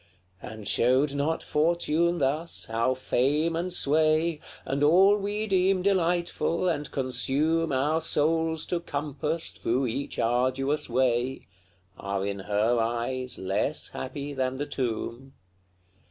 [0.41, 6.89] And showed not Fortune thus how fame and sway, And all we deem delightful, and
[6.91, 11.45] consume Our souls to compass through each arduous way,
[11.99, 15.33] Are in her eyes less happy than the tomb?